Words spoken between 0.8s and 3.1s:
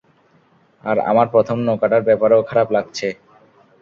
আর আমার প্রথম নৌকাটার ব্যাপারেও খারাপ লাগছে।